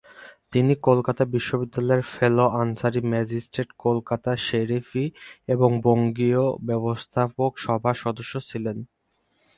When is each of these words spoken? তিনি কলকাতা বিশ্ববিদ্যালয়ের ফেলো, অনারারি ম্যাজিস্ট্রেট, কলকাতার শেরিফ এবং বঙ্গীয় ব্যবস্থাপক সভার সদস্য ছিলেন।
তিনি 0.53 0.73
কলকাতা 0.87 1.23
বিশ্ববিদ্যালয়ের 1.35 2.03
ফেলো, 2.13 2.45
অনারারি 2.53 3.01
ম্যাজিস্ট্রেট, 3.11 3.69
কলকাতার 3.85 4.37
শেরিফ 4.47 4.89
এবং 5.47 5.69
বঙ্গীয় 5.85 6.43
ব্যবস্থাপক 6.69 7.51
সভার 7.57 7.95
সদস্য 8.03 8.33
ছিলেন। 8.49 8.77